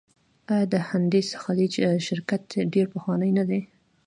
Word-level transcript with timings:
آیا 0.51 0.65
د 0.73 0.75
هډسن 0.87 1.39
خلیج 1.43 1.73
شرکت 2.07 2.43
ډیر 2.73 2.85
پخوانی 2.93 3.31
نه 3.37 3.43
دی؟ 3.49 3.61